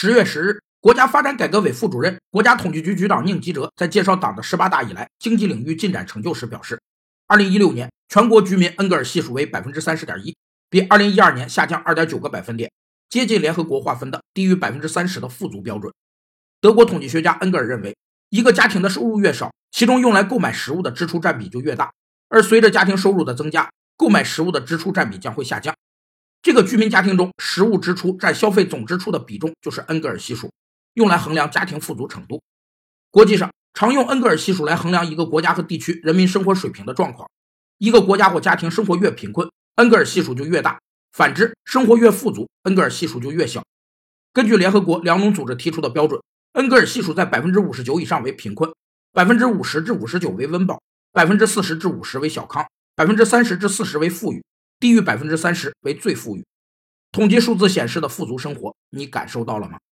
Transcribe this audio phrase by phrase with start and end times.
[0.00, 6.80] 十月十日，国家发展改革委副主任、国家统计局局长宁吉喆在介绍党的十八大以来经济领域进展成就时表示，
[7.26, 10.36] 二零一六年全国居民恩格尔系数为百分之三十点一，
[10.70, 12.70] 比二零一二年下降二点九个百分点，
[13.10, 15.92] 接近联合国划分的低于百分之三十的富足标准。
[16.60, 17.96] 德国统计学家恩格尔认为，
[18.30, 21.92] 一个家庭的收入越少，其中用来购买食物的支出占比就越大，
[22.28, 25.74] 而随着家庭收入的增加，购买食物的支出占比将会下降。
[26.48, 30.50] 这个居民家庭中，食物支出占消费总支出的比重就是恩格尔系数，
[30.94, 32.40] 用来衡量家庭富足程度。
[33.10, 37.28] 国际上常用恩格尔系数来衡量一个国家和地区人民生活水平的状况。
[37.76, 40.78] 一个国家或家庭生活越贫困，恩格尔系数就越大；
[41.12, 43.62] 反之，生活越富足，恩格尔系数就越小。
[44.32, 46.18] 根据联合国粮农组织提出的标准，
[46.52, 48.72] 恩格尔系数在百分之五十九以上为贫困，
[49.12, 50.80] 百分之五十至五十九为温饱，
[51.12, 54.42] 百分之四十至五十为小康，百分之三十至四十为富裕。
[54.78, 56.44] 低于百分之三十为最富裕。
[57.10, 59.78] 统计数字显示的富足生活，你感受到了吗？